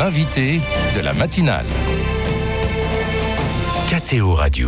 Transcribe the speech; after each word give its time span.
l'invité 0.00 0.60
de 0.94 1.00
la 1.00 1.12
matinale. 1.12 1.66
KTO 3.90 4.32
Radio. 4.32 4.66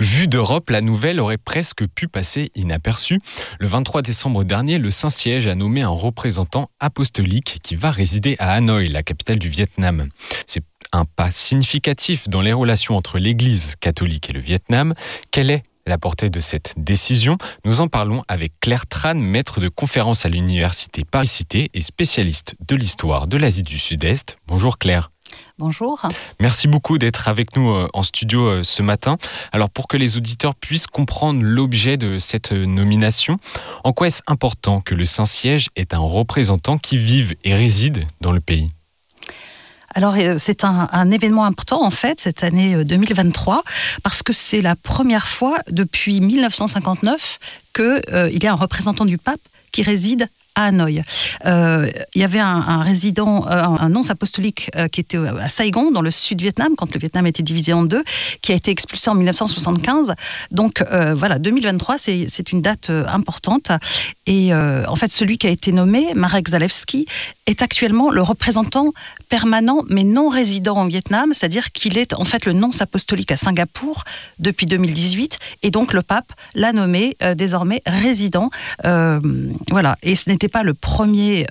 Vue 0.00 0.26
d'Europe, 0.26 0.68
la 0.68 0.80
nouvelle 0.80 1.20
aurait 1.20 1.38
presque 1.38 1.86
pu 1.86 2.08
passer 2.08 2.50
inaperçue. 2.56 3.20
Le 3.60 3.68
23 3.68 4.02
décembre 4.02 4.42
dernier, 4.42 4.78
le 4.78 4.90
Saint-Siège 4.90 5.46
a 5.46 5.54
nommé 5.54 5.82
un 5.82 5.90
représentant 5.90 6.70
apostolique 6.80 7.60
qui 7.62 7.76
va 7.76 7.92
résider 7.92 8.34
à 8.40 8.52
Hanoï, 8.52 8.88
la 8.88 9.04
capitale 9.04 9.38
du 9.38 9.48
Vietnam. 9.48 10.08
C'est 10.48 10.64
un 10.90 11.04
pas 11.04 11.30
significatif 11.30 12.28
dans 12.28 12.40
les 12.40 12.52
relations 12.52 12.96
entre 12.96 13.20
l'Église 13.20 13.76
catholique 13.78 14.30
et 14.30 14.32
le 14.32 14.40
Vietnam. 14.40 14.94
Quelle 15.30 15.50
est 15.50 15.62
la 15.86 15.98
portée 15.98 16.30
de 16.30 16.40
cette 16.40 16.74
décision 16.76 17.36
Nous 17.64 17.80
en 17.80 17.88
parlons 17.88 18.22
avec 18.28 18.52
Claire 18.60 18.86
Tran, 18.86 19.14
maître 19.14 19.60
de 19.60 19.68
conférence 19.68 20.24
à 20.24 20.28
l'Université 20.28 21.04
Paris-Cité 21.04 21.70
et 21.74 21.80
spécialiste 21.80 22.56
de 22.66 22.76
l'histoire 22.76 23.26
de 23.26 23.36
l'Asie 23.36 23.62
du 23.62 23.78
Sud-Est. 23.78 24.38
Bonjour 24.46 24.78
Claire. 24.78 25.10
Bonjour. 25.58 26.02
Merci 26.40 26.68
beaucoup 26.68 26.98
d'être 26.98 27.28
avec 27.28 27.56
nous 27.56 27.70
euh, 27.70 27.88
en 27.92 28.02
studio 28.02 28.46
euh, 28.46 28.62
ce 28.62 28.82
matin. 28.82 29.18
Alors 29.52 29.70
pour 29.70 29.88
que 29.88 29.96
les 29.96 30.16
auditeurs 30.16 30.54
puissent 30.54 30.86
comprendre 30.86 31.40
l'objet 31.42 31.96
de 31.96 32.18
cette 32.18 32.52
euh, 32.52 32.66
nomination, 32.66 33.38
en 33.84 33.92
quoi 33.92 34.08
est-ce 34.08 34.22
important 34.26 34.80
que 34.80 34.94
le 34.94 35.04
Saint-Siège 35.04 35.70
ait 35.76 35.94
un 35.94 35.98
représentant 35.98 36.78
qui 36.78 36.98
vive 36.98 37.34
et 37.44 37.54
réside 37.54 38.06
dans 38.20 38.32
le 38.32 38.40
pays? 38.40 38.70
Alors 39.94 40.14
c'est 40.38 40.64
un, 40.64 41.10
événement 41.10 41.44
important 41.44 41.84
en 41.84 41.90
fait 41.90 42.20
cette 42.20 42.42
année 42.42 42.84
2023 42.84 43.62
parce 44.02 44.22
que 44.22 44.32
c'est 44.32 44.60
la 44.60 44.74
première 44.76 45.28
fois 45.28 45.58
depuis 45.70 46.20
1959 46.20 47.38
qu'il 47.74 48.42
y 48.42 48.46
a 48.46 48.52
un 48.52 48.56
représentant 48.56 49.04
du 49.04 49.18
pape 49.18 49.40
qui 49.70 49.82
réside 49.82 50.28
à 50.54 50.66
Hanoï. 50.66 51.02
Euh, 51.46 51.90
il 52.14 52.20
y 52.20 52.24
avait 52.24 52.38
un, 52.38 52.82
résident, 52.82 53.46
euh, 53.48 53.62
un, 53.62 53.88
nonce 53.88 54.10
apostolique 54.10 54.70
euh, 54.76 54.88
qui 54.88 55.00
était 55.00 55.18
à 55.18 55.48
Saigon, 55.48 55.90
dans 55.90 56.02
le 56.02 56.10
sud 56.10 56.40
Vietnam, 56.40 56.74
quand 56.76 56.92
le 56.92 57.00
Vietnam 57.00 57.26
était 57.26 57.42
divisé 57.42 57.72
en 57.72 57.82
deux, 57.82 58.04
qui 58.40 58.52
a 58.52 58.54
été 58.54 58.70
expulsé 58.70 59.10
en 59.10 59.14
1975. 59.14 60.14
Donc 60.50 60.84
voilà, 61.16 61.38
2023, 61.38 61.98
c'est 61.98 62.52
une 62.52 62.62
date 62.62 62.90
importante. 62.90 63.70
Et 64.26 64.54
en 64.54 64.96
fait, 64.96 65.12
celui 65.12 65.38
qui 65.38 65.46
a 65.46 65.50
été 65.50 65.72
nommé, 65.72 66.14
Marek 66.14 66.48
Zalewski, 66.48 67.06
est 67.46 67.62
actuellement 67.62 68.10
le 68.10 68.22
représentant 68.22 68.92
permanent 69.28 69.82
mais 69.88 70.04
non 70.04 70.28
résident 70.28 70.76
en 70.76 70.86
Vietnam, 70.86 71.32
c'est-à-dire 71.34 71.72
qu'il 71.72 71.98
est 71.98 72.14
en 72.14 72.24
fait 72.24 72.46
le 72.46 72.52
nonce 72.52 72.80
apostolique 72.80 73.30
à 73.30 73.36
Singapour 73.36 74.04
depuis 74.38 74.66
2018 74.66 75.38
et 75.62 75.70
donc 75.70 75.92
le 75.92 76.02
pape 76.02 76.32
l'a 76.54 76.72
nommé 76.72 77.16
désormais 77.36 77.82
résident. 77.86 78.50
voilà, 78.82 79.96
et 80.02 80.16
ce 80.16 80.30
n'était 80.30 80.43
pas 80.48 80.62
le 80.62 80.74
premier 80.74 81.46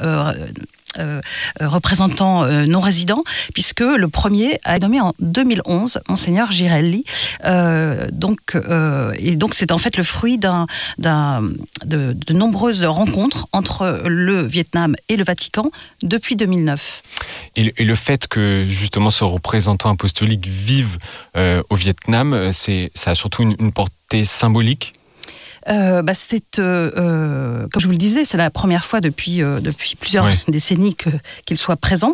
euh, 0.99 1.21
euh, 1.59 1.67
représentant 1.67 2.43
euh, 2.43 2.65
non 2.65 2.79
résident, 2.79 3.23
puisque 3.53 3.81
le 3.81 4.07
premier 4.09 4.59
a 4.63 4.75
été 4.75 4.85
nommé 4.85 5.01
en 5.01 5.13
2011, 5.19 6.01
Monseigneur 6.07 6.51
Girelli. 6.51 7.03
donc, 8.11 8.55
et 9.17 9.35
donc, 9.35 9.53
c'est 9.55 9.71
en 9.71 9.77
fait 9.77 9.97
le 9.97 10.03
fruit 10.03 10.37
d'un, 10.37 10.67
de, 10.99 12.15
nombreuses 12.33 12.83
rencontres 12.83 13.47
entre 13.53 14.03
le 14.05 14.45
Vietnam 14.45 14.95
et 15.09 15.17
le 15.17 15.23
Vatican 15.23 15.71
depuis 16.01 16.35
2009. 16.35 17.01
Et, 17.55 17.83
le 17.83 17.95
fait 17.95 18.27
que 18.27 18.65
justement 18.67 19.09
ce 19.09 19.23
représentant 19.23 19.89
apostolique 19.89 20.47
vive 20.47 20.97
au 21.35 21.75
Vietnam, 21.75 22.51
ça 22.53 23.11
a 23.11 23.15
surtout 23.15 23.43
une 23.43 23.71
portée 23.71 24.25
symbolique? 24.25 24.93
Euh, 25.69 26.01
bah, 26.01 26.13
c'est, 26.13 26.59
euh, 26.59 26.91
euh, 26.97 27.67
comme 27.71 27.81
je 27.81 27.87
vous 27.87 27.91
le 27.91 27.97
disais, 27.97 28.25
c'est 28.25 28.37
la 28.37 28.49
première 28.49 28.85
fois 28.85 29.01
depuis, 29.01 29.37
depuis 29.37 29.95
plusieurs 29.95 30.27
décennies 30.47 30.95
qu'il 31.45 31.57
soit 31.57 31.77
présent. 31.77 32.13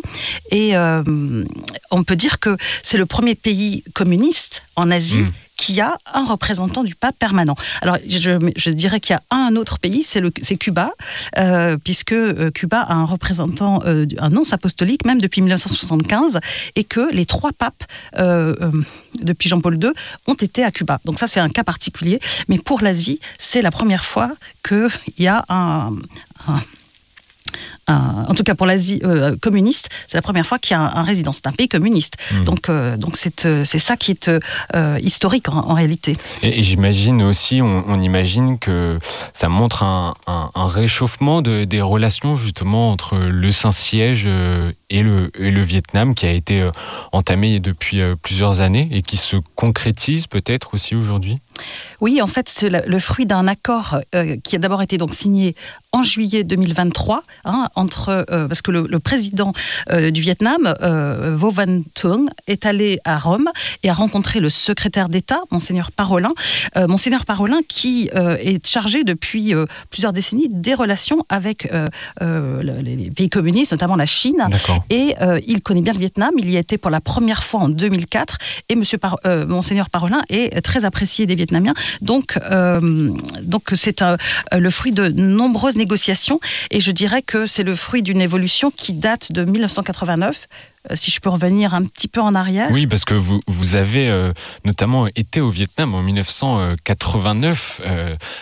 Et 0.50 0.74
on 0.76 2.04
peut 2.04 2.16
dire 2.16 2.38
que 2.38 2.56
c'est 2.82 2.98
le 2.98 3.06
premier 3.06 3.34
pays 3.34 3.84
communiste 3.94 4.62
en 4.76 4.90
Asie 4.90 5.22
mm 5.22 5.32
qui 5.60 5.78
a 5.82 5.98
un 6.06 6.24
représentant 6.24 6.84
du 6.84 6.94
pape 6.94 7.18
permanent. 7.18 7.54
Alors, 7.82 7.98
je, 8.08 8.70
dirais 8.70 8.98
qu'il 8.98 9.14
y 9.14 9.18
a 9.18 9.22
un 9.30 9.56
autre 9.56 9.78
pays, 9.78 10.02
c'est 10.04 10.56
Cuba, 10.56 10.92
euh, 11.36 11.76
puisque 11.76 12.12
euh, 12.12 12.50
Cuba 12.50 12.80
a 12.80 12.94
un 12.94 13.04
représentant, 13.04 13.82
euh, 13.84 14.06
un 14.18 14.30
nonce 14.30 14.54
apostolique, 14.54 15.04
même 15.04 15.20
depuis 15.20 15.42
1975, 15.42 16.40
et 16.76 16.84
que 16.84 17.12
les 17.12 17.26
trois 17.26 17.52
papes, 17.52 17.84
depuis 18.16 19.50
Jean-Paul 19.50 19.74
II, 19.74 19.90
ont 20.26 20.34
été 20.34 20.64
à 20.64 20.70
Cuba. 20.70 20.98
Donc 21.04 21.18
ça, 21.18 21.26
c'est 21.26 21.40
un 21.40 21.50
cas 21.50 21.62
particulier. 21.62 22.20
Mais 22.48 22.58
pour 22.58 22.80
l'Asie, 22.80 23.20
c'est 23.36 23.60
la 23.60 23.70
première 23.70 24.06
fois 24.06 24.32
qu'il 24.62 24.88
y 25.18 25.28
a 25.28 25.44
un 25.50 25.94
en 27.90 28.34
tout 28.34 28.42
cas 28.42 28.54
pour 28.54 28.66
l'Asie 28.66 29.00
euh, 29.04 29.36
communiste, 29.36 29.88
c'est 30.06 30.16
la 30.16 30.22
première 30.22 30.46
fois 30.46 30.58
qu'il 30.58 30.72
y 30.72 30.74
a 30.74 30.80
un, 30.80 31.02
résident. 31.02 31.32
C'est 31.32 31.46
un 31.46 31.52
pays 31.52 31.68
communiste. 31.68 32.16
Hmm. 32.32 32.44
Donc, 32.44 32.68
euh, 32.68 32.96
donc 32.96 33.16
euh, 33.44 33.64
c'est, 33.64 33.78
ça 33.78 33.96
qui 33.96 34.12
est 34.12 34.30
historique 35.02 35.48
en, 35.48 35.74
réalité. 35.74 36.16
Et, 36.42 36.62
j'imagine 36.62 37.22
aussi, 37.22 37.60
on, 37.62 38.00
imagine 38.00 38.58
que 38.58 38.98
ça 39.32 39.48
montre 39.48 39.82
un, 39.82 40.14
réchauffement 40.54 41.42
des 41.42 41.80
relations 41.80 42.36
justement 42.36 42.90
entre 42.90 43.16
le 43.16 43.52
Saint-Siège 43.52 44.26
et 44.90 45.02
le, 45.02 45.30
et 45.38 45.50
le 45.50 45.62
Vietnam 45.62 46.14
qui 46.14 46.26
a 46.26 46.32
été 46.32 46.68
entamé 47.12 47.60
depuis 47.60 48.00
plusieurs 48.22 48.60
années 48.60 48.88
et 48.92 49.02
qui 49.02 49.16
se 49.16 49.36
concrétise 49.54 50.26
peut-être 50.26 50.74
aussi 50.74 50.94
aujourd'hui? 50.94 51.38
Oui, 52.00 52.22
en 52.22 52.26
fait, 52.26 52.48
c'est 52.48 52.70
le 52.70 52.98
fruit 52.98 53.26
d'un 53.26 53.46
accord 53.46 53.98
qui 54.44 54.56
a 54.56 54.58
d'abord 54.58 54.82
été 54.82 54.98
donc 54.98 55.14
signé 55.14 55.54
en 55.92 56.02
juillet 56.02 56.44
2023 56.44 57.24
hein, 57.44 57.68
entre 57.80 58.26
euh, 58.30 58.46
parce 58.46 58.62
que 58.62 58.70
le, 58.70 59.00
président 59.00 59.52
euh, 59.90 60.10
du 60.10 60.20
Vietnam, 60.20 60.74
Vo 61.36 61.50
Van 61.50 61.82
Tung, 61.94 62.28
est 62.46 62.66
allé 62.66 63.00
à 63.04 63.18
Rome 63.18 63.48
et 63.82 63.90
a 63.90 63.94
rencontré 63.94 64.40
le 64.40 64.50
secrétaire 64.50 65.08
d'État, 65.08 65.40
monseigneur 65.50 65.90
Parolin, 65.90 66.32
monseigneur 66.76 67.24
Parolin 67.24 67.60
qui 67.66 68.10
est 68.12 68.66
chargé 68.66 69.04
depuis 69.04 69.54
plusieurs 69.90 70.12
décennies 70.12 70.48
des 70.50 70.74
relations 70.74 71.24
avec 71.28 71.70
les 72.20 73.10
pays 73.10 73.30
communistes, 73.30 73.72
notamment 73.72 73.96
la 73.96 74.06
Chine. 74.06 74.46
Et 74.90 75.14
il 75.46 75.62
connaît 75.62 75.82
bien 75.82 75.92
le 75.92 75.98
Vietnam. 75.98 76.32
Il 76.38 76.50
y 76.50 76.56
a 76.56 76.60
été 76.60 76.78
pour 76.78 76.90
la 76.90 77.00
première 77.00 77.42
fois 77.44 77.60
en 77.60 77.68
2004 77.68 78.38
et 78.68 78.74
Monsieur 78.76 78.98
monseigneur 79.48 79.90
Parolin 79.90 80.22
est 80.28 80.60
très 80.60 80.84
apprécié 80.84 81.26
des 81.26 81.34
Vietnamiens. 81.34 81.74
Donc, 82.00 82.38
euh, 82.50 83.10
donc 83.42 83.70
c'est 83.74 84.04
le 84.52 84.70
fruit 84.70 84.92
de 84.92 85.08
nombreuses 85.08 85.76
négociations. 85.76 86.40
Et 86.70 86.80
je 86.80 86.90
dirais 86.90 87.22
que 87.22 87.46
c'est 87.46 87.62
le 87.62 87.69
fruit 87.74 88.02
d'une 88.02 88.20
évolution 88.20 88.70
qui 88.70 88.92
date 88.92 89.32
de 89.32 89.44
1989 89.44 90.46
euh, 90.90 90.96
si 90.96 91.10
je 91.10 91.20
peux 91.20 91.28
revenir 91.28 91.74
un 91.74 91.84
petit 91.84 92.08
peu 92.08 92.20
en 92.20 92.34
arrière. 92.34 92.68
Oui, 92.70 92.86
parce 92.86 93.04
que 93.04 93.14
vous, 93.14 93.74
avez 93.74 94.08
euh, 94.08 94.32
notamment 94.64 95.08
été 95.08 95.40
au 95.40 95.50
Vietnam 95.50 95.94
en 95.94 96.02
1989, 96.02 97.82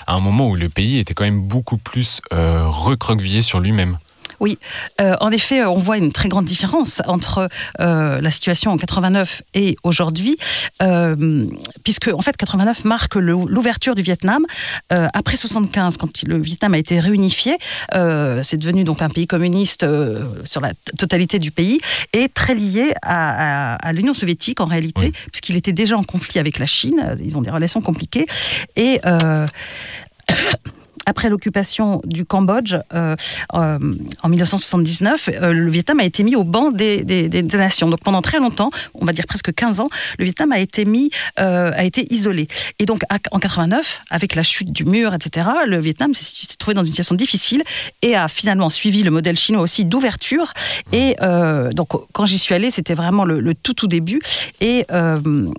à 0.07 0.15
un 0.15 0.21
moment 0.21 0.49
où 0.49 0.55
le 0.55 0.69
pays 0.69 0.99
était 0.99 1.15
quand 1.15 1.25
même 1.25 1.41
beaucoup 1.41 1.79
plus 1.79 2.21
recroquevillé 2.31 3.43
sur 3.43 3.61
lui-même. 3.61 3.99
Oui, 4.41 4.59
euh, 5.01 5.17
en 5.21 5.31
effet, 5.31 5.65
on 5.65 5.79
voit 5.79 5.99
une 5.99 6.13
très 6.13 6.29
grande 6.29 6.45
différence 6.45 7.03
entre 7.07 7.49
euh, 7.81 8.21
la 8.21 8.31
situation 8.31 8.71
en 8.71 8.77
89 8.77 9.43
et 9.55 9.77
aujourd'hui, 9.83 10.37
euh, 10.83 11.47
puisque 11.83 12.09
en 12.13 12.21
fait 12.21 12.37
89 12.37 12.85
marque 12.85 13.17
l'ouverture 13.17 13.95
du 13.95 14.03
Vietnam 14.03 14.45
après 14.91 15.37
75, 15.37 15.97
quand 15.97 16.23
le 16.27 16.39
Vietnam 16.39 16.75
a 16.75 16.79
été 16.79 17.01
réunifié, 17.01 17.57
c'est 17.93 18.57
devenu 18.57 18.85
donc 18.85 19.03
un 19.03 19.09
pays 19.09 19.27
communiste 19.27 19.87
sur 20.45 20.61
la 20.61 20.73
totalité 20.97 21.39
du 21.39 21.51
pays 21.51 21.81
et 22.13 22.29
très 22.29 22.55
lié 22.55 22.93
à, 23.03 23.93
l'Union 23.93 24.15
soviétique 24.15 24.61
en 24.61 24.65
réalité, 24.65 25.13
puisqu'il 25.33 25.57
était 25.57 25.73
déjà 25.73 25.97
en 25.97 26.03
conflit 26.03 26.39
avec 26.39 26.59
la 26.59 26.67
Chine. 26.67 27.17
Ils 27.23 27.37
ont 27.37 27.43
des 27.43 27.51
relations 27.51 27.81
compliquées. 27.81 28.27
Et 28.77 29.01
après 31.09 31.31
l'occupation 31.31 32.03
du 32.05 32.27
Cambodge 32.27 32.77
euh, 32.93 33.17
euh, 33.55 33.79
en 34.23 34.29
1979, 34.29 35.31
euh, 35.33 35.53
le 35.53 35.71
Vietnam 35.71 36.01
a 36.01 36.05
été 36.05 36.23
mis 36.23 36.37
au 36.37 36.45
banc 36.45 36.71
des, 36.71 37.03
nations. 37.55 37.89
Donc 37.89 38.01
pendant 38.01 38.21
très 38.21 38.39
longtemps, 38.39 38.71
on 38.95 39.07
va 39.07 39.13
dire 39.13 39.27
presque 39.27 39.55
15 39.55 39.81
ans, 39.81 39.89
le 40.19 40.25
Vietnam 40.25 40.53
a 40.53 40.59
été 40.59 40.85
mis, 40.85 41.11
a 41.37 41.83
été 41.85 42.13
isolé. 42.13 42.49
Et 42.79 42.85
donc 42.85 43.03
en 43.31 43.39
89, 43.39 44.03
avec 44.11 44.35
la 44.35 44.43
chute 44.43 44.71
du 44.71 44.85
mur, 44.85 45.15
etc., 45.15 45.49
le 45.67 45.81
Vietnam 45.81 46.13
s'est 46.15 46.57
trouvé 46.59 46.75
dans 46.75 46.83
une 46.83 46.89
situation 46.89 47.15
difficile 47.15 47.63
et 48.03 48.15
a 48.15 48.29
finalement 48.29 48.71
suivi 48.71 49.03
le 49.03 49.11
modèle 49.11 49.37
chinois 49.37 49.63
aussi 49.63 49.85
d'ouverture. 49.85 50.53
Et 50.93 51.17
donc 51.75 51.89
quand 52.13 52.27
j'y 52.27 52.39
suis 52.39 52.55
allée, 52.55 52.71
c'était 52.71 52.95
vraiment 52.95 53.25
le, 53.25 53.55
tout 53.55 53.75
tout 53.75 53.89
début. 53.89 54.21
Et, 54.61 54.85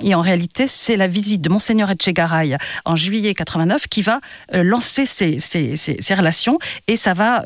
et 0.02 0.16
en 0.16 0.22
réalité, 0.22 0.68
c'est 0.68 0.95
la 0.95 1.07
visite 1.07 1.42
de 1.42 1.50
Monseigneur 1.50 1.90
Etchegaray 1.90 2.56
en 2.86 2.95
juillet 2.95 3.34
89 3.34 3.88
qui 3.88 4.04
va 4.04 4.19
lancer 4.54 5.06
ces, 5.06 5.38
ces, 5.39 6.13
relations 6.13 6.59
et 6.88 6.97
ça 6.97 7.13
va 7.13 7.44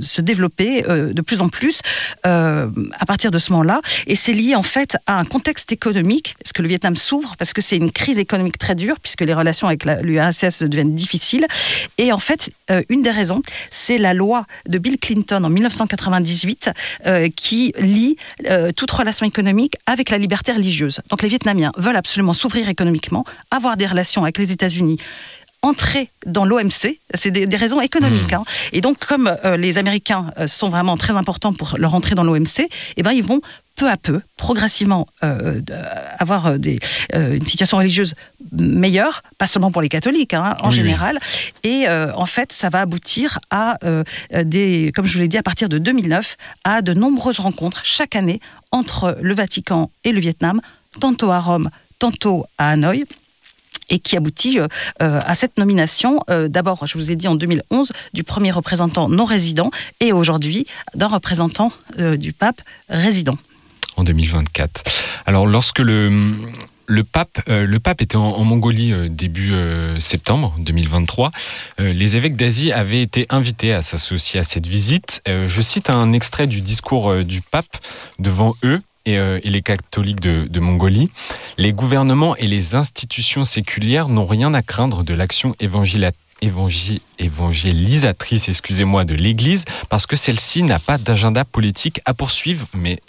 se 0.00 0.20
développer 0.20 0.82
de 0.82 1.20
plus 1.22 1.40
en 1.40 1.48
plus 1.48 1.80
à 2.22 3.06
partir 3.06 3.30
de 3.30 3.38
ce 3.38 3.52
moment-là. 3.52 3.80
Et 4.06 4.16
c'est 4.16 4.32
lié 4.32 4.54
en 4.54 4.62
fait 4.62 4.96
à 5.06 5.18
un 5.18 5.24
contexte 5.24 5.72
économique, 5.72 6.36
parce 6.42 6.52
que 6.52 6.62
le 6.62 6.68
Vietnam 6.68 6.96
s'ouvre, 6.96 7.36
parce 7.38 7.52
que 7.52 7.60
c'est 7.60 7.76
une 7.76 7.90
crise 7.90 8.18
économique 8.18 8.58
très 8.58 8.74
dure, 8.74 9.00
puisque 9.00 9.22
les 9.22 9.34
relations 9.34 9.66
avec 9.66 9.84
l'URSS 9.84 10.62
deviennent 10.62 10.94
difficiles. 10.94 11.46
Et 11.98 12.12
en 12.12 12.18
fait, 12.18 12.50
une 12.88 13.02
des 13.02 13.10
raisons, 13.10 13.42
c'est 13.70 13.98
la 13.98 14.14
loi 14.14 14.46
de 14.68 14.78
Bill 14.78 14.98
Clinton 14.98 15.42
en 15.44 15.50
1998 15.50 16.70
qui 17.36 17.72
lie 17.78 18.16
toute 18.76 18.90
relation 18.90 19.26
économique 19.26 19.76
avec 19.86 20.10
la 20.10 20.18
liberté 20.18 20.52
religieuse. 20.52 21.00
Donc 21.10 21.22
les 21.22 21.28
Vietnamiens 21.28 21.72
veulent 21.76 21.96
absolument 21.96 22.32
s'ouvrir 22.32 22.68
économiquement, 22.68 23.24
avoir 23.50 23.76
des 23.76 23.86
relations 23.86 24.22
avec 24.22 24.38
les 24.38 24.52
États-Unis 24.52 24.98
entrer 25.62 26.10
dans 26.24 26.44
l'OMC, 26.44 26.98
c'est 27.14 27.30
des, 27.30 27.56
raisons 27.56 27.80
économiques. 27.80 28.32
Mmh. 28.32 28.36
Hein. 28.36 28.44
Et 28.72 28.80
donc, 28.80 29.04
comme 29.04 29.36
euh, 29.44 29.56
les 29.56 29.78
Américains 29.78 30.32
euh, 30.38 30.46
sont 30.46 30.68
vraiment 30.68 30.96
très 30.96 31.16
importants 31.16 31.52
pour 31.52 31.76
leur 31.78 31.94
entrée 31.94 32.14
dans 32.14 32.24
l'OMC, 32.24 32.68
eh 32.96 33.02
ben, 33.02 33.12
ils 33.12 33.24
vont 33.24 33.40
peu 33.74 33.90
à 33.90 33.98
peu, 33.98 34.22
progressivement, 34.38 35.06
euh, 35.22 35.60
avoir 36.18 36.58
des, 36.58 36.78
une 37.12 37.44
situation 37.44 37.76
religieuse 37.76 38.14
meilleure, 38.52 39.22
pas 39.36 39.46
seulement 39.46 39.70
pour 39.70 39.82
les 39.82 39.90
catholiques, 39.90 40.32
hein, 40.32 40.56
en 40.62 40.70
général. 40.70 41.18
Et 41.62 41.84
en 41.86 42.24
fait, 42.24 42.54
ça 42.54 42.70
va 42.70 42.80
aboutir 42.80 43.38
à 43.50 43.76
des, 44.32 44.92
comme 44.94 45.04
je 45.04 45.12
vous 45.12 45.18
l'ai 45.18 45.28
dit, 45.28 45.36
à 45.36 45.42
partir 45.42 45.68
de 45.68 45.76
2009, 45.76 46.38
à 46.64 46.80
de 46.80 46.94
nombreuses 46.94 47.38
rencontres 47.38 47.82
chaque 47.84 48.16
année 48.16 48.40
entre 48.70 49.18
le 49.20 49.34
Vatican 49.34 49.90
et 50.04 50.12
le 50.12 50.20
Vietnam, 50.20 50.62
tantôt 50.98 51.30
à 51.30 51.40
Rome, 51.40 51.68
tantôt 51.98 52.46
à 52.56 52.70
Hanoï 52.70 53.04
et 53.88 53.98
qui 53.98 54.16
aboutit 54.16 54.58
euh, 54.58 54.68
euh, 55.02 55.20
à 55.24 55.34
cette 55.34 55.58
nomination, 55.58 56.20
euh, 56.30 56.48
d'abord, 56.48 56.86
je 56.86 56.98
vous 56.98 57.10
ai 57.10 57.16
dit 57.16 57.28
en 57.28 57.34
2011, 57.34 57.92
du 58.14 58.24
premier 58.24 58.50
représentant 58.50 59.08
non 59.08 59.24
résident 59.24 59.70
et 60.00 60.12
aujourd'hui 60.12 60.66
d'un 60.94 61.08
représentant 61.08 61.72
du 61.96 62.32
pape 62.32 62.62
résident. 62.88 63.36
En 63.96 64.04
2024. 64.04 64.82
Alors, 65.24 65.46
lorsque 65.46 65.78
le, 65.78 67.02
pape, 67.10 67.40
le 67.48 67.78
pape 67.78 68.02
était 68.02 68.16
en, 68.16 68.44
Mongolie 68.44 68.92
début 69.08 69.52
septembre 69.98 70.54
2023. 70.58 71.30
les 71.78 72.16
évêques 72.16 72.36
d'Asie 72.36 72.72
avaient 72.72 73.02
été 73.02 73.26
invités 73.30 73.72
à 73.72 73.82
s'associer 73.82 74.40
à 74.40 74.44
cette 74.44 74.66
visite. 74.66 75.22
je 75.26 75.62
cite 75.62 75.90
un 75.90 76.12
extrait 76.12 76.46
du 76.46 76.60
discours 76.60 77.24
du 77.24 77.40
pape 77.40 77.78
devant 78.18 78.54
eux 78.64 78.80
euh, 79.08 79.40
et, 79.42 79.50
les 79.50 79.62
catholiques 79.62 80.20
de, 80.20 80.60
Mongolie, 80.60 81.10
les 81.58 81.72
gouvernements 81.72 82.36
et 82.36 82.46
les 82.46 82.74
institutions 82.74 83.44
séculières 83.44 84.08
n'ont 84.08 84.26
rien 84.26 84.54
à 84.54 84.62
craindre 84.62 85.04
de 85.04 85.14
l'action 85.14 85.54
évangélisatrice 85.60 88.48
excusez-moi, 88.48 89.04
de 89.04 89.14
l'Église, 89.14 89.64
parce 89.88 90.06
que 90.06 90.16
celle-ci 90.16 90.62
n'a 90.62 90.78
pas 90.78 90.98
d'agenda 90.98 91.44
politique 91.44 92.00
à 92.04 92.14
poursuivre, 92.14 92.66
mais 92.74 93.00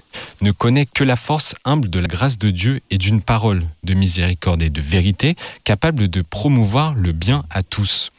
ne 0.41 0.51
connaît 0.51 0.85
que 0.85 1.03
la 1.03 1.15
force 1.15 1.55
humble 1.65 1.89
de 1.89 1.99
la 1.99 2.07
grâce 2.07 2.37
de 2.37 2.51
Dieu 2.51 2.81
et 2.89 2.97
d'une 2.97 3.21
parole 3.21 3.65
de 3.83 3.93
miséricorde 3.93 4.61
et 4.61 4.69
de 4.69 4.81
vérité, 4.81 5.35
capable 5.63 6.09
de 6.09 6.21
promouvoir 6.21 6.93
le 6.93 7.11
bien 7.11 7.43
à 7.49 7.63
tous. 7.63 8.11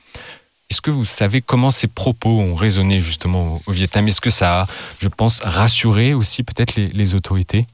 Est-ce 0.70 0.82
que 0.82 0.90
vous 0.90 1.06
savez 1.06 1.40
comment 1.40 1.70
ces 1.70 1.86
propos 1.86 2.28
ont 2.28 2.54
résonné 2.54 3.00
justement 3.00 3.58
au 3.66 3.72
Vietnam? 3.72 4.06
Est-ce 4.06 4.20
que 4.20 4.28
ça 4.28 4.62
a, 4.62 4.66
je 4.98 5.08
pense, 5.08 5.40
rassuré 5.40 6.12
aussi 6.12 6.42
peut-être 6.42 6.76
les, 6.76 7.14
autorités? 7.14 7.64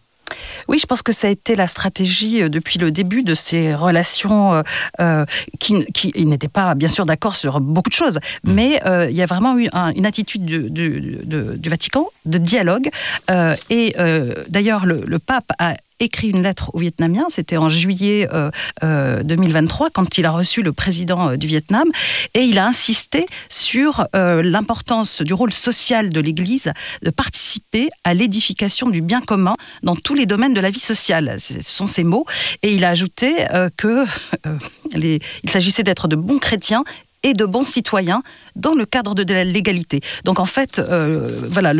Oui, 0.69 0.79
je 0.79 0.87
pense 0.87 1.03
que 1.03 1.11
ça 1.11 1.27
a 1.27 1.31
été 1.31 1.57
la 1.57 1.67
stratégie 1.67 2.43
euh, 2.43 2.49
depuis 2.49 2.79
le 2.79 2.93
début 2.93 3.25
de 3.25 3.35
ces 3.35 3.75
relations 3.75 4.55
euh, 4.55 4.63
euh, 5.01 5.27
qui, 5.59 6.15
n'étaient 6.25 6.47
pas, 6.49 6.77
bien 6.77 6.89
sûr, 6.89 7.05
d'accord 7.05 7.35
sur 7.35 7.61
beaucoup 7.61 7.91
de 7.91 7.95
choses, 7.95 8.21
mm. 8.45 8.53
mais 8.53 8.81
il 9.11 9.17
y 9.17 9.23
a 9.23 9.27
vraiment 9.27 9.59
eu 9.59 9.69
une 9.97 10.07
attitude 10.07 10.45
du, 10.45 11.69
Vatican 11.69 12.07
de 12.27 12.39
dialogue. 12.39 12.91
et 13.71 13.97
d'ailleurs, 14.49 14.87
le, 14.87 15.03
le, 15.05 15.19
pape 15.19 15.51
a 15.59 15.75
écrit 16.01 16.29
une 16.29 16.43
lettre 16.43 16.71
aux 16.75 16.79
Vietnamiens, 16.79 17.27
c'était 17.29 17.57
en 17.57 17.69
juillet 17.69 18.29
2023, 18.83 19.87
euh, 19.87 19.89
euh, 19.89 19.91
quand 19.93 20.19
il 20.19 20.27
a 20.27 20.31
reçu 20.31 20.63
le 20.63 20.73
président 20.73 21.31
euh, 21.31 21.37
du 21.37 21.47
Vietnam, 21.47 21.89
et 22.35 22.41
il 22.41 22.59
a 22.59 22.67
insisté 22.67 23.27
sur 23.49 24.07
l'importance 24.15 25.23
du 25.23 25.33
rôle 25.35 25.53
social 25.53 26.11
de 26.11 26.21
l'Église 26.21 26.73
de 27.03 27.11
participer 27.11 27.89
à 28.03 28.15
l'édification 28.15 28.89
du 28.89 29.01
bien 29.01 29.21
commun 29.21 29.55
dans 29.83 29.97
tous 29.97 30.15
les 30.15 30.27
domaines 30.27 30.55
de 30.55 30.61
la 30.61 30.71
vie 30.71 30.81
sociale. 30.81 31.37
Ce 31.39 31.61
sont 31.63 31.87
ses 31.87 32.05
mots. 32.05 32.27
Et 32.63 32.73
il 32.73 32.85
a 32.85 32.91
ajouté 32.91 33.47
que 33.77 34.05
s'agissait 35.47 35.83
d'être 35.83 36.09
de 36.09 36.17
bons 36.17 36.39
chrétiens 36.39 36.85
et 37.25 37.33
de 37.33 37.45
bons 37.45 37.65
citoyens 37.65 38.23
dans 38.57 38.75
le 38.75 38.87
cadre 38.87 39.15
de 39.15 39.35
la 39.35 39.45
légalité. 39.45 40.01
Donc 40.25 40.39
en 40.39 40.45
fait, 40.47 40.79
euh, 40.79 41.41
voilà, 41.51 41.73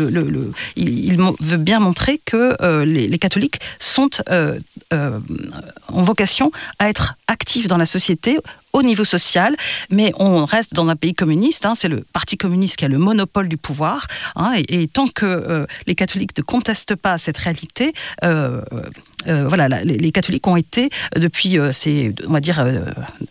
il, 0.75 1.17
veut 1.39 1.57
bien 1.57 1.79
montrer 1.79 2.21
que 2.23 2.55
euh, 2.61 2.85
les, 2.85 3.17
catholiques 3.17 3.59
sont 3.79 4.09
euh, 4.29 4.59
en 4.91 6.03
vocation 6.03 6.51
à 6.79 6.89
être 6.89 7.15
actifs 7.27 7.67
dans 7.67 7.77
la 7.77 7.85
société 7.85 8.37
au 8.73 8.83
niveau 8.83 9.05
social, 9.05 9.55
mais 9.89 10.11
on 10.17 10.43
reste 10.43 10.73
dans 10.73 10.89
un 10.89 10.97
pays 10.97 11.13
communiste. 11.13 11.65
Hein, 11.65 11.75
c'est 11.75 11.87
le 11.87 12.03
Parti 12.11 12.35
communiste 12.35 12.75
qui 12.75 12.83
a 12.83 12.89
le 12.89 12.97
monopole 12.97 13.47
du 13.47 13.55
pouvoir. 13.55 14.07
Hein, 14.35 14.51
et, 14.67 14.89
tant 14.89 15.07
que 15.07 15.65
les 15.87 15.95
catholiques 15.95 16.37
ne 16.37 16.43
contestent 16.43 16.95
pas 16.95 17.17
cette 17.17 17.37
réalité, 17.37 17.93
voilà, 18.21 19.69
les, 19.83 20.11
catholiques 20.11 20.45
ont 20.45 20.57
été 20.57 20.89
depuis 21.15 21.57
ces, 21.71 22.13
on 22.27 22.33
va 22.33 22.41
dire, 22.41 22.65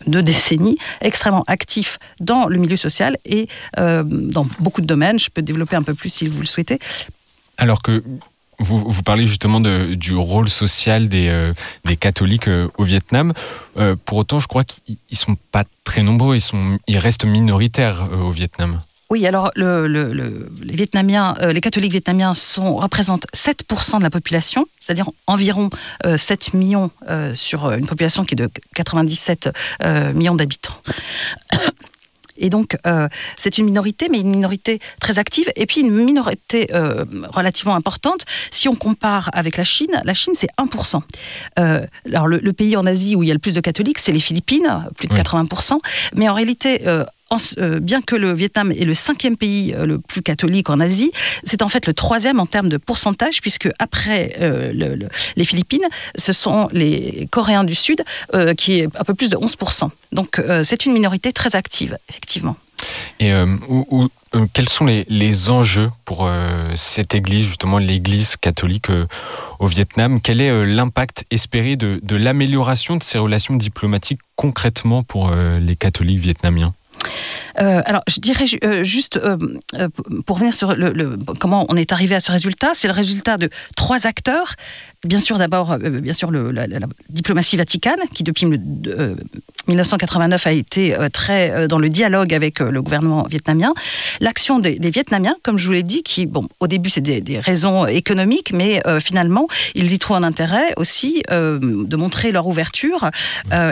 deux 0.07 0.23
décennies 0.23 0.79
extrêmement 1.01 1.43
actifs 1.45 1.99
dans 2.19 2.47
le 2.47 2.57
milieu 2.57 2.77
social 2.77 3.17
euh, 3.77 4.03
dans 4.05 4.47
beaucoup 4.59 4.81
de 4.81 4.87
domaines. 4.87 5.19
Je 5.19 5.29
peux 5.29 5.41
développer 5.41 5.75
un 5.75 5.83
peu 5.83 5.93
plus 5.93 6.09
si 6.09 6.27
vous 6.27 6.39
le 6.39 6.45
souhaitez. 6.45 6.79
Alors 7.57 7.81
que 7.81 8.03
vous, 8.59 8.89
vous, 8.89 9.03
parlez 9.03 9.25
justement 9.25 9.59
de, 9.59 9.95
du 9.95 10.15
rôle 10.15 10.47
social 10.49 11.09
des, 11.09 11.27
euh, 11.27 11.53
des 11.83 11.97
catholiques 11.97 12.47
euh, 12.47 12.69
au 12.77 12.83
Vietnam. 12.83 13.33
pour 14.05 14.17
autant, 14.17 14.39
je 14.39 14.47
crois 14.47 14.63
qu'ils 14.63 14.97
ne 15.11 15.17
sont 15.17 15.37
pas 15.51 15.65
très 15.83 16.03
nombreux, 16.03 16.35
ils, 16.35 16.41
sont, 16.41 16.79
ils 16.87 16.97
restent 16.97 17.25
minoritaires 17.25 18.09
au 18.11 18.31
Vietnam. 18.31 18.81
Oui, 19.11 19.27
alors 19.27 19.51
le, 19.55 19.85
les 20.63 20.75
Vietnamiens, 20.75 21.35
les 21.39 21.61
catholiques 21.61 21.91
vietnamiens 21.91 22.33
sont, 22.33 22.77
représentent 22.77 23.27
7% 23.35 23.99
de 23.99 24.03
la 24.03 24.09
population, 24.09 24.65
c'est-à-dire 24.79 25.09
environ 25.27 25.69
7 26.03 26.55
millions 26.55 26.89
sur 27.35 27.71
une 27.71 27.85
population 27.85 28.25
qui 28.25 28.33
est 28.33 28.37
de 28.37 28.49
97 28.73 29.49
millions 30.15 30.35
d'habitants. 30.35 30.81
Et 32.37 32.49
donc, 32.49 32.77
euh, 32.85 33.07
c'est 33.37 33.57
une 33.57 33.65
minorité, 33.65 34.07
mais 34.09 34.19
une 34.19 34.29
minorité 34.29 34.79
très 34.99 35.19
active, 35.19 35.51
et 35.55 35.65
puis 35.65 35.81
une 35.81 35.91
minorité 35.91 36.67
euh, 36.73 37.05
relativement 37.33 37.75
importante. 37.75 38.25
Si 38.51 38.67
on 38.67 38.75
compare 38.75 39.29
avec 39.33 39.57
la 39.57 39.63
Chine, 39.63 40.01
la 40.03 40.13
Chine, 40.13 40.33
c'est 40.35 40.49
1%. 40.57 41.01
Euh, 41.59 41.85
alors, 42.05 42.27
le, 42.27 42.53
pays 42.53 42.77
en 42.77 42.85
Asie 42.85 43.15
où 43.15 43.23
il 43.23 43.27
y 43.27 43.31
a 43.31 43.33
le 43.33 43.39
plus 43.39 43.53
de 43.53 43.59
catholiques, 43.59 43.99
c'est 43.99 44.13
les 44.13 44.19
Philippines, 44.19 44.85
plus 44.97 45.07
de 45.07 45.13
80%. 45.13 45.79
Mais 46.15 46.29
en 46.29 46.33
réalité, 46.33 46.81
euh, 47.57 47.79
bien 47.79 48.01
que 48.01 48.15
le 48.15 48.33
Vietnam 48.33 48.71
est 48.71 48.85
le 48.85 48.93
cinquième 48.93 49.35
pays 49.35 49.73
euh, 49.73 49.85
le 49.85 49.99
plus 49.99 50.21
catholique 50.21 50.69
en 50.69 50.79
Asie, 50.79 51.11
c'est 51.43 51.61
en 51.61 51.69
fait 51.69 51.87
le 51.87 51.93
troisième 51.93 52.39
en 52.39 52.45
termes 52.45 52.69
de 52.69 52.77
pourcentage, 52.77 53.41
puisque 53.41 53.69
après 53.79 54.35
euh, 54.39 54.97
les 55.35 55.45
Philippines, 55.45 55.85
ce 56.15 56.33
sont 56.33 56.69
les 56.71 57.27
Coréens 57.31 57.63
du 57.63 57.75
Sud, 57.75 58.03
qui 58.57 58.79
est 58.79 58.87
un 58.95 59.03
peu 59.03 59.13
plus 59.13 59.29
de 59.29 59.37
11%. 59.37 59.89
Donc 60.11 60.41
c'est 60.63 60.85
une 60.85 60.93
minorité 60.93 61.31
très 61.31 61.55
active, 61.55 61.97
effectivement. 62.09 62.55
Et 63.19 63.31
quels 64.53 64.69
sont 64.69 64.85
les, 64.85 65.49
enjeux 65.49 65.89
pour 66.05 66.29
cette 66.75 67.15
Église, 67.15 67.45
justement 67.45 67.77
l'Église 67.77 68.37
catholique 68.37 68.87
au 69.59 69.67
Vietnam? 69.67 70.21
Quel 70.21 70.41
est 70.41 70.65
l'impact 70.65 71.25
espéré 71.31 71.75
de, 71.75 71.99
de 72.03 72.15
l'amélioration 72.15 72.97
de 72.97 73.03
ces 73.03 73.17
relations 73.17 73.55
diplomatiques 73.55 74.21
concrètement 74.35 75.03
pour 75.03 75.31
les 75.31 75.75
catholiques 75.75 76.19
vietnamiens? 76.19 76.73
Euh, 77.59 77.81
alors, 77.85 78.01
je 78.07 78.19
dirais 78.19 78.45
euh, 78.63 78.83
juste, 78.83 79.17
euh, 79.17 79.37
pour 80.25 80.37
venir 80.37 80.53
sur 80.53 80.75
le, 80.75 81.17
comment 81.39 81.65
on 81.69 81.77
est 81.77 81.91
arrivé 81.91 82.13
à 82.15 82.19
ce 82.19 82.31
résultat, 82.31 82.71
c'est 82.73 82.87
le 82.87 82.93
résultat 82.93 83.37
de 83.37 83.49
trois 83.75 84.07
acteurs. 84.07 84.55
Bien 85.03 85.19
sûr, 85.19 85.37
d'abord, 85.37 85.77
bien 85.77 86.13
sûr, 86.13 86.31
la, 86.31 86.65
diplomatie 87.09 87.57
vaticane, 87.57 87.99
qui 88.13 88.23
depuis 88.23 88.47
1989 88.47 90.47
a 90.47 90.51
été 90.51 90.97
très 91.13 91.67
dans 91.67 91.77
le 91.77 91.89
dialogue 91.89 92.33
avec 92.33 92.59
le 92.59 92.81
gouvernement 92.81 93.27
vietnamien. 93.29 93.75
L'action 94.19 94.57
des, 94.57 94.79
Vietnamiens, 94.89 95.35
comme 95.43 95.59
je 95.59 95.67
vous 95.67 95.73
l'ai 95.73 95.83
dit, 95.83 96.01
qui, 96.01 96.25
bon, 96.25 96.47
au 96.59 96.65
début, 96.65 96.89
c'est 96.89 97.01
des, 97.01 97.37
raisons 97.37 97.85
économiques, 97.85 98.51
mais 98.51 98.81
finalement, 98.99 99.47
ils 99.75 99.93
y 99.93 99.99
trouvent 99.99 100.17
un 100.17 100.23
intérêt 100.23 100.73
aussi 100.77 101.21
de 101.29 101.95
montrer 101.95 102.31
leur 102.31 102.47
ouverture 102.47 103.11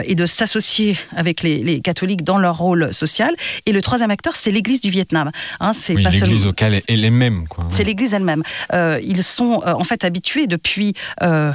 et 0.04 0.14
de 0.14 0.26
s'associer 0.26 0.96
avec 1.16 1.42
les, 1.42 1.80
catholiques 1.80 2.22
dans 2.22 2.38
leur 2.38 2.58
rôle 2.58 2.94
social. 2.94 3.23
Et 3.66 3.72
le 3.72 3.82
troisième 3.82 4.10
acteur, 4.10 4.36
c'est 4.36 4.50
l'Église 4.50 4.80
du 4.80 4.90
Vietnam. 4.90 5.30
Hein, 5.60 5.72
c'est 5.72 5.94
oui, 5.94 6.04
l'Église 6.04 6.44
locale 6.44 6.74
est 6.74 6.96
les 6.96 7.10
mêmes. 7.10 7.44
C'est 7.70 7.84
l'Église 7.84 8.14
elle-même. 8.14 8.42
Euh, 8.72 9.00
ils 9.02 9.22
sont 9.22 9.62
euh, 9.66 9.72
en 9.72 9.84
fait 9.84 10.04
habitués 10.04 10.46
depuis. 10.46 10.94
Euh, 11.22 11.52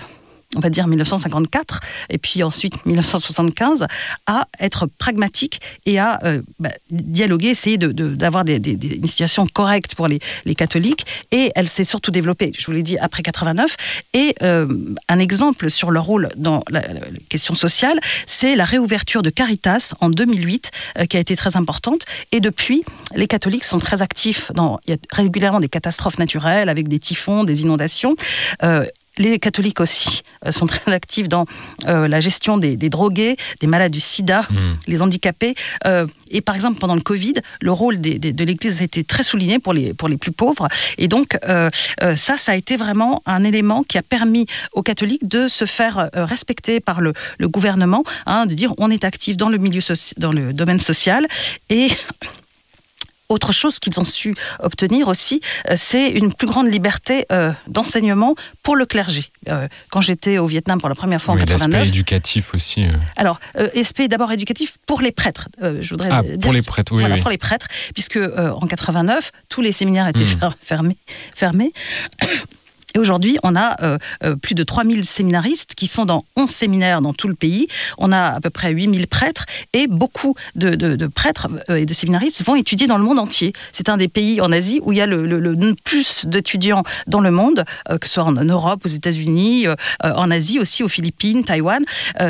on 0.56 0.60
va 0.60 0.70
dire 0.70 0.88
1954, 0.88 1.79
et 2.10 2.18
puis 2.18 2.41
ensuite 2.41 2.84
1975, 2.86 3.86
à 4.25 4.48
être 4.60 4.88
pragmatique 4.88 5.62
et 5.86 6.00
à 6.00 6.24
euh, 6.24 6.41
bah, 6.60 6.72
dialoguer, 6.89 7.50
essayer 7.50 7.77
d'avoir 7.77 8.46
de, 8.46 8.58
des, 8.58 8.75
des, 8.75 8.96
une 8.96 9.06
situation 9.06 9.46
correcte 9.46 9.94
pour 9.94 10.08
les, 10.08 10.20
les 10.46 10.56
catholiques. 10.56 11.06
Et 11.32 11.51
elle 11.53 11.70
s'est 11.70 11.84
surtout 11.84 12.10
développée, 12.10 12.51
je 12.58 12.65
vous 12.65 12.72
l'ai 12.72 12.82
dit, 12.82 12.98
après 12.98 13.22
89. 13.22 13.75
Et 14.13 14.36
euh, 14.41 14.68
un 15.08 15.20
exemple 15.20 15.70
sur 15.70 15.91
leur 15.91 16.06
rôle 16.06 16.29
dans 16.36 16.63
la, 16.70 16.82
question 17.29 17.53
sociale, 17.53 18.00
c'est 18.25 18.56
la 18.56 18.65
réouverture 18.65 19.22
de 19.22 19.29
Caritas 19.29 19.94
en 20.00 20.10
2008, 20.10 20.72
euh, 20.98 21.06
qui 21.06 21.18
a 21.18 21.20
été 21.20 21.36
très 21.36 21.58
importante. 21.58 22.01
Et 22.32 22.39
depuis, 22.39 22.84
les 23.15 23.27
catholiques 23.27 23.65
sont 23.65 23.79
très 23.79 24.01
actifs. 24.01 24.51
Dans, 24.56 24.79
il 24.88 24.91
y 24.91 24.94
a 24.94 24.98
régulièrement 25.12 25.60
des 25.60 25.70
catastrophes 25.70 26.18
naturelles 26.18 26.70
avec 26.70 26.88
des 26.88 26.98
typhons, 26.98 27.44
des 27.44 27.62
inondations. 27.62 28.15
Les 29.19 29.38
catholiques 29.38 29.81
aussi 29.81 30.23
euh, 30.45 30.51
sont 30.51 30.65
très 30.65 30.91
actifs 30.91 31.27
dans 31.27 31.45
euh, 31.88 32.07
la 32.07 32.21
gestion 32.21 32.57
des, 32.57 32.77
drogués, 32.77 33.35
des 33.59 33.67
malades 33.67 33.91
du 33.91 33.99
sida, 33.99 34.47
hmm. 34.49 34.77
les 34.88 35.01
handicapés. 35.01 35.55
Euh, 35.85 36.07
et 36.31 36.41
par 36.41 36.55
exemple, 36.55 36.79
pendant 36.79 36.95
le 36.95 37.01
Covid, 37.01 37.35
le 37.61 37.71
rôle 37.71 37.99
de 37.99 38.43
l'Église 38.43 38.79
a 38.79 38.83
été 38.85 39.03
très 39.03 39.23
souligné 39.23 39.59
pour 39.59 39.73
les, 39.73 39.93
pour 39.93 40.07
les 40.07 40.17
plus 40.17 40.31
pauvres. 40.31 40.69
Et 40.97 41.07
donc, 41.07 41.38
ça, 41.43 42.38
ça 42.38 42.51
a 42.51 42.55
été 42.55 42.77
vraiment 42.77 43.21
un 43.25 43.43
élément 43.43 43.83
qui 43.83 43.97
a 43.97 44.01
permis 44.01 44.45
aux 44.73 44.83
catholiques 44.83 45.27
de 45.27 45.47
se 45.47 45.65
faire 45.65 46.09
respecter 46.13 46.79
par 46.79 47.01
le, 47.01 47.13
gouvernement, 47.41 48.03
hein, 48.25 48.45
de 48.45 48.53
dire 48.53 48.73
on 48.77 48.89
est 48.89 49.03
actif 49.03 49.35
dans 49.35 49.49
le 49.49 49.57
milieu 49.57 49.81
dans 50.17 50.31
le 50.31 50.53
domaine 50.53 50.79
social 50.79 51.27
et 51.69 51.89
autre 53.29 53.51
chose 53.51 53.79
qu'ils 53.79 54.00
ont 54.00 54.05
su 54.05 54.36
obtenir 54.59 55.07
aussi, 55.07 55.39
euh, 55.69 55.75
c'est 55.77 56.09
une 56.09 56.33
plus 56.33 56.48
grande 56.48 56.71
liberté 56.71 57.25
euh, 57.31 57.53
d'enseignement 57.67 58.36
pour 58.63 58.75
le 58.75 58.86
clergé. 58.86 59.25
Euh, 59.48 59.67
quand 59.91 60.01
j'étais 60.01 60.39
au 60.39 60.48
Vietnam 60.48 60.79
pour 60.79 60.89
la 60.89 60.95
première 60.95 61.21
fois 61.21 61.36
en 61.36 61.38
89. 61.38 61.71
L'aspect 61.71 61.89
éducatif 61.89 62.53
aussi. 62.53 62.86
Alors, 63.15 63.39
aspect 63.75 64.07
d'abord 64.07 64.31
éducatif 64.31 64.77
pour 64.86 65.01
les 65.01 65.12
prêtres. 65.12 65.48
je 65.62 65.89
voudrais 65.89 66.09
ah, 66.12 66.24
pour 66.41 66.53
les 66.53 66.62
prêtres, 66.62 66.93
oui, 66.93 67.21
Pour 67.21 67.29
les 67.29 67.38
prêtres, 67.38 67.67
puisque 67.93 68.17
en 68.17 68.65
89, 68.65 69.31
tous 69.48 69.62
les 69.62 69.71
séminaires 69.71 70.07
étaient 70.07 70.24
hmm. 70.24 70.50
fermés. 70.62 70.98
fermés. 71.36 71.74
Et 72.96 73.00
aujourd'hui, 73.00 73.38
on 73.43 73.55
a 73.55 73.81
euh, 73.84 73.98
euh, 74.24 74.36
plus 74.36 74.55
de 74.55 74.63
3000 74.63 75.05
séminaristes 75.05 75.75
qui 75.75 75.88
sont 75.88 76.05
dans 76.05 76.25
11 76.36 76.50
séminaires 76.50 77.01
dans 77.01 77.13
tout 77.13 77.27
le 77.27 77.36
pays. 77.36 77.67
On 77.98 78.12
a 78.12 78.36
à 78.36 78.39
peu 78.41 78.50
près 78.50 78.72
8000 78.72 79.08
prêtres 79.08 79.46
et 79.74 79.88
beaucoup 79.88 80.36
de, 80.55 81.08
prêtres 81.08 81.48
euh, 81.69 81.75
et 81.75 81.86
de 81.86 81.93
séminaristes 81.93 82.43
vont 82.43 82.55
étudier 82.55 82.88
dans 82.88 82.98
le 82.98 83.03
monde 83.03 83.19
entier. 83.19 83.53
C'est 83.74 83.89
un 83.89 83.98
des 83.98 84.08
pays 84.08 84.41
en 84.41 84.51
Asie 84.51 84.79
où 84.84 84.91
il 84.91 84.98
y 84.98 85.01
a 85.01 85.05
le, 85.05 85.75
plus 85.84 86.25
d'étudiants 86.25 86.84
dans 87.08 87.22
le 87.22 87.31
monde, 87.31 87.65
que 87.88 88.08
ce 88.08 88.13
soit 88.15 88.24
en, 88.24 88.34
Europe, 88.34 88.81
aux 88.86 88.89
États-Unis, 88.89 89.67
en 90.03 90.31
Asie 90.31 90.60
aussi, 90.60 90.84
aux 90.84 90.88
Philippines, 90.88 91.43
Taïwan. 91.43 91.84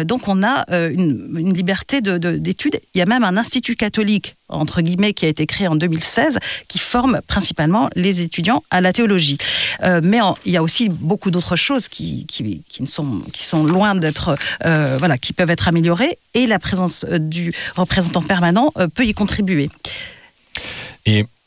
donc 0.04 0.28
on 0.28 0.44
a 0.44 0.66
une, 0.70 1.34
une 1.38 1.54
liberté 1.54 2.01
d'études. 2.01 2.80
Il 2.94 2.98
y 2.98 3.01
a 3.01 3.06
même 3.06 3.24
un 3.24 3.38
institut 3.38 3.75
catholique 3.75 4.36
entre 4.50 4.82
guillemets, 4.82 5.13
qui 5.13 5.25
a 5.25 5.29
été 5.29 5.46
créé 5.46 5.68
en 5.68 5.75
2016, 5.75 6.39
qui 6.68 6.79
forme 6.79 7.22
principalement 7.27 7.89
les 7.96 8.22
étudiants 8.22 8.63
à 8.70 8.82
la 8.82 8.94
théologie. 8.94 9.38
Euh, 9.84 10.01
mais 10.03 10.20
il 10.46 10.51
y 10.51 10.58
a 10.58 10.63
aussi 10.63 10.89
beaucoup 10.89 11.32
d'autres 11.32 11.56
choses 11.56 11.88
qui, 11.88 12.25
qui, 12.25 12.63
sont, 12.86 13.22
qui 13.32 13.44
sont 13.44 13.63
loin 13.63 13.96
d'être, 13.96 14.38
euh, 14.65 14.98
voilà, 14.98 15.18
qui 15.18 15.34
peuvent 15.34 15.50
être 15.50 15.68
améliorées, 15.68 16.18
et 16.34 16.48
la 16.48 16.60
présence 16.60 17.06
euh, 17.10 17.20
du 17.20 17.53
représentant 17.75 18.22
permanent 18.22 18.74
peut 18.94 19.06
y 19.06 19.13
contribuer. 19.13 19.70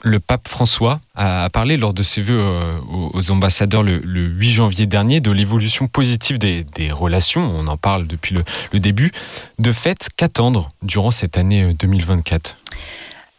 Le 0.02 0.21
pape 0.21 0.49
François 0.49 1.00
a 1.14 1.49
parlé 1.50 1.76
lors 1.76 1.94
de 1.94 2.02
ses 2.02 2.23
vœux 2.23 2.40
euh, 2.40 2.78
aux 2.88 3.30
ambassadeurs 3.30 3.82
le, 3.82 4.00
8 4.02 4.50
janvier 4.52 4.87
dernier 4.87 5.21
de 5.21 5.30
l'évolution 5.30 5.87
positive 5.87 6.38
des, 6.38 6.64
relations, 6.90 7.42
on 7.42 7.66
en 7.68 7.76
parle 7.76 8.06
depuis 8.06 8.37
le 8.73 8.80
début. 8.80 9.12
De 9.59 9.73
fait, 9.73 10.09
qu'attendre 10.16 10.71
durant 10.82 11.11
cette 11.11 11.38
année 11.38 11.73
2024 11.75 12.56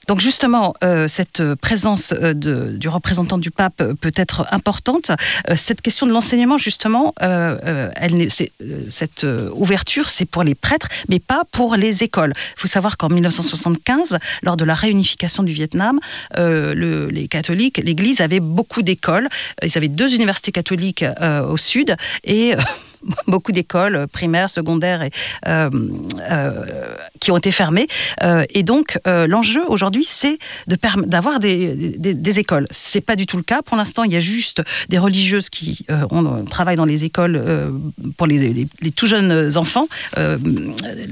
donc 0.08 0.20
justement, 0.20 0.74
euh, 0.84 1.08
cette 1.08 1.42
présence 1.56 2.14
euh, 2.14 2.34
du 2.34 2.90
représentant 2.90 3.38
du 3.38 3.52
pape 3.52 3.82
peut 4.02 4.12
être 4.16 4.48
importante. 4.52 5.12
Euh, 5.50 5.56
cette 5.56 5.82
question 5.82 6.06
de 6.06 6.12
l'enseignement, 6.12 6.58
justement, 6.58 7.14
cette 8.90 9.26
ouverture, 9.54 10.10
c'est 10.10 10.26
pour 10.26 10.44
les 10.44 10.56
prêtres, 10.56 10.88
mais 11.10 11.20
pas 11.20 11.44
pour 11.52 11.76
les 11.76 12.04
écoles. 12.04 12.34
Il 12.58 12.62
faut 12.62 12.68
savoir 12.68 12.98
qu'en 12.98 13.10
1975, 13.10 14.18
lors 14.42 14.58
de 14.58 14.66
la 14.66 14.76
réunification 14.76 15.44
du 15.44 15.54
Vietnam, 15.54 16.00
les 16.36 17.28
catholiques, 17.30 17.78
l'Église 17.78 18.22
avait 18.22 18.40
beaucoup 18.40 18.82
d'écoles. 18.82 19.30
Ils 19.62 19.78
avaient 19.78 19.88
deux 19.88 20.14
universités 20.14 20.52
catholiques 20.52 21.06
au 21.22 21.58
sud 21.58 21.96
et 22.24 22.56
beaucoup 23.28 23.52
d'écoles 23.52 23.96
euh, 23.96 24.08
primaires, 24.08 24.50
secondaires 24.50 25.08
euh, 25.48 25.70
euh, 26.30 26.96
qui 27.20 27.32
ont 27.32 27.38
été 27.38 27.52
fermées. 27.52 27.88
et 28.50 28.64
donc, 28.64 29.00
l'enjeu 29.06 29.62
aujourd'hui, 29.68 30.06
c'est 30.08 30.38
d'avoir 30.68 31.40
des, 31.40 31.76
des, 31.98 32.14
des, 32.14 32.40
écoles. 32.40 32.68
C'est 32.72 33.02
pas 33.02 33.16
du 33.16 33.26
tout 33.26 33.38
le 33.38 33.44
cas. 33.44 33.62
Pour 33.62 33.78
l'instant, 33.78 34.04
il 34.04 34.12
y 34.12 34.16
a 34.16 34.20
juste 34.20 34.62
des 34.90 34.98
religieuses 34.98 35.50
qui 35.50 35.86
on, 36.12 36.46
travaillent 36.46 36.76
dans 36.76 36.86
les 36.86 37.06
écoles 37.06 37.42
pour 38.18 38.28
les, 38.28 38.68
les, 38.82 38.92
tout 38.92 39.08
jeunes 39.08 39.56
enfants, 39.58 39.88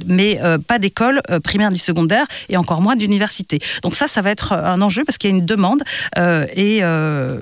mais 0.05 0.39
pas 0.67 0.79
d'école 0.79 1.21
primaire 1.43 1.71
ni 1.71 1.79
secondaire 1.79 2.25
et 2.49 2.57
encore 2.57 2.81
moins 2.81 2.95
d'université. 2.95 3.59
Donc 3.83 3.95
ça, 3.95 4.07
ça 4.07 4.21
va 4.21 4.31
être 4.31 4.53
un 4.53 4.81
enjeu 4.81 5.03
parce 5.05 5.17
qu'il 5.17 5.29
y 5.29 5.33
a 5.33 5.37
une 5.37 5.45
demande 5.45 5.83
et 6.17 6.81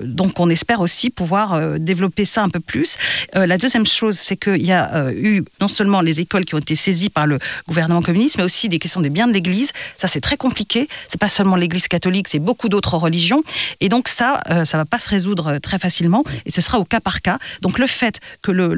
donc 0.04 0.38
on 0.38 0.50
espère 0.50 0.80
aussi 0.80 1.10
pouvoir 1.10 1.78
développer 1.78 2.24
ça 2.24 2.42
un 2.42 2.48
peu 2.48 2.60
plus. 2.60 2.96
la 3.34 3.58
deuxième 3.58 3.86
chose, 3.86 4.18
c'est 4.18 4.39
qu'il 4.40 4.64
y 4.64 4.72
a 4.72 4.94
euh, 4.94 5.12
eu 5.14 5.44
non 5.60 5.68
seulement 5.68 6.00
les 6.00 6.20
écoles 6.20 6.44
qui 6.44 6.54
ont 6.54 6.58
été 6.58 6.74
saisies 6.74 7.10
par 7.10 7.26
le 7.26 7.38
gouvernement 7.68 8.02
communiste, 8.02 8.38
mais 8.38 8.44
aussi 8.44 8.68
des 8.68 8.78
questions 8.78 9.00
des 9.00 9.10
biens 9.10 9.28
de 9.28 9.32
l'Église. 9.32 9.70
Ça, 9.96 10.08
c'est 10.08 10.20
très 10.20 10.36
compliqué. 10.36 10.88
C'est 11.08 11.20
pas 11.20 11.28
seulement 11.28 11.56
l'Église 11.56 11.88
catholique, 11.88 12.28
c'est 12.28 12.38
beaucoup 12.38 12.68
d'autres 12.68 12.96
religions. 12.96 13.42
Et 13.80 13.88
donc 13.88 14.08
ça, 14.08 14.40
ça 14.46 14.52
euh, 14.54 14.64
ça 14.70 14.76
va 14.76 14.84
pas 14.84 14.98
se 14.98 15.08
résoudre 15.08 15.48
euh, 15.48 15.58
très 15.58 15.78
facilement. 15.78 16.24
Et 16.46 16.50
ce 16.50 16.60
sera 16.60 16.78
au 16.78 16.84
cas 16.84 17.00
par 17.00 17.22
cas. 17.22 17.38
Donc 17.60 17.78
le 17.78 17.86
fait 17.86 18.20
que 18.40 18.52
le, 18.52 18.70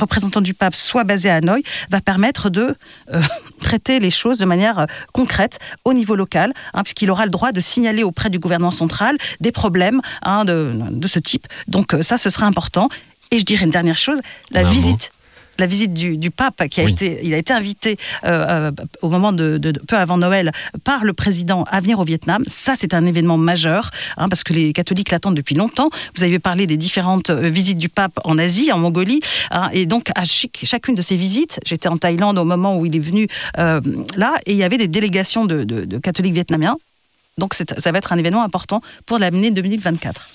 représentant 0.00 0.40
du 0.40 0.54
pape 0.54 0.74
soit 0.74 1.04
basé 1.04 1.30
à 1.30 1.36
Hanoï 1.36 1.62
va 1.90 2.00
permettre 2.00 2.50
de 2.50 2.76
traiter 3.58 4.00
les 4.00 4.10
choses 4.10 4.38
de 4.38 4.44
manière 4.44 4.86
concrète 5.12 5.58
au 5.84 5.92
niveau 5.92 6.14
local, 6.14 6.52
hein, 6.74 6.82
puisqu'il 6.82 7.10
aura 7.10 7.24
le 7.24 7.30
droit 7.30 7.52
de 7.52 7.60
signaler 7.60 8.02
auprès 8.02 8.30
du 8.30 8.38
gouvernement 8.38 8.70
central 8.70 9.16
des 9.40 9.50
problèmes 9.50 10.00
hein, 10.22 10.44
de, 10.44 10.72
de 10.90 11.06
ce 11.06 11.18
type. 11.18 11.46
Donc 11.68 11.96
ça, 12.02 12.18
ce 12.18 12.30
sera 12.30 12.46
important. 12.46 12.88
Et 13.32 13.38
je 13.38 13.44
dirais 13.44 13.64
une 13.64 13.70
dernière 13.70 13.96
chose, 13.96 14.20
la 14.50 14.62
visite 14.62 15.10
la 15.58 15.66
visite 15.66 15.92
du, 15.92 16.30
pape 16.30 16.66
qui 16.68 16.80
a 16.80 16.88
été, 16.88 17.20
il 17.22 17.34
a 17.34 17.36
été 17.36 17.52
invité 17.52 17.98
euh, 18.24 18.70
euh, 18.70 18.84
au 19.02 19.10
moment 19.10 19.32
de, 19.32 19.60
peu 19.86 19.96
avant 19.96 20.16
Noël 20.16 20.50
par 20.82 21.04
le 21.04 21.12
président 21.12 21.64
à 21.64 21.80
venir 21.80 21.98
au 21.98 22.04
Vietnam. 22.04 22.42
Ça, 22.46 22.72
c'est 22.74 22.94
un 22.94 23.04
événement 23.04 23.36
majeur 23.36 23.90
hein, 24.16 24.28
parce 24.30 24.44
que 24.44 24.54
les 24.54 24.72
catholiques 24.72 25.10
l'attendent 25.10 25.36
depuis 25.36 25.54
longtemps. 25.54 25.90
Vous 26.16 26.24
avez 26.24 26.38
parlé 26.38 26.66
des 26.66 26.78
différentes 26.78 27.30
euh, 27.30 27.48
visites 27.48 27.78
du 27.78 27.90
pape 27.90 28.18
en 28.24 28.38
Asie, 28.38 28.72
en 28.72 28.78
Mongolie, 28.78 29.20
hein, 29.50 29.68
et 29.72 29.84
donc 29.84 30.08
à 30.14 30.24
chacune 30.24 30.94
de 30.94 31.02
ces 31.02 31.16
visites, 31.16 31.60
j'étais 31.66 31.88
en 31.88 31.98
Thaïlande 31.98 32.38
au 32.38 32.44
moment 32.44 32.78
où 32.78 32.86
il 32.86 32.96
est 32.96 33.00
venu 33.00 33.28
là, 33.56 34.34
et 34.46 34.52
il 34.52 34.56
y 34.56 34.64
avait 34.64 34.78
des 34.78 34.88
délégations 34.88 35.44
de, 35.44 35.64
de 35.64 35.98
catholiques 35.98 36.34
vietnamiens. 36.34 36.76
Donc 37.38 37.54
ça 37.54 37.92
va 37.92 37.98
être 37.98 38.12
un 38.12 38.18
événement 38.18 38.42
important 38.42 38.82
pour 39.06 39.18
l'année 39.18 39.50
2024. 39.50 40.28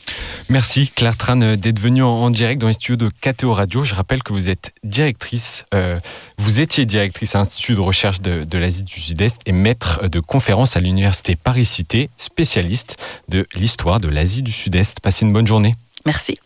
Merci 0.49 0.89
Claire 0.95 1.17
Tran 1.17 1.41
euh, 1.41 1.55
d'être 1.55 1.79
venue 1.79 2.03
en, 2.03 2.29
direct 2.29 2.59
dans 2.59 2.67
les 2.67 2.73
studios 2.73 2.95
de 2.95 3.09
KTO 3.21 3.53
Radio. 3.53 3.83
Je 3.83 3.93
rappelle 3.93 4.23
que 4.23 4.33
vous 4.33 4.49
êtes 4.49 4.71
directrice, 4.83 5.65
euh, 5.73 5.99
vous 6.37 6.61
étiez 6.61 6.85
directrice 6.85 7.35
à 7.35 7.39
l'Institut 7.39 7.75
de 7.75 7.81
recherche 7.81 8.21
de, 8.21 8.57
l'Asie 8.57 8.83
du 8.83 8.99
Sud-Est 8.99 9.37
et 9.45 9.51
maître 9.51 10.07
de 10.07 10.19
conférence 10.19 10.75
à 10.75 10.79
l'Université 10.79 11.35
Paris-Cité, 11.35 12.09
spécialiste 12.17 12.97
de 13.27 13.45
l'histoire 13.53 13.99
de 13.99 14.07
l'Asie 14.07 14.41
du 14.41 14.51
Sud-Est. 14.51 14.99
Passez 14.99 15.25
une 15.25 15.33
bonne 15.33 15.47
journée. 15.47 15.75
Merci. 16.05 16.39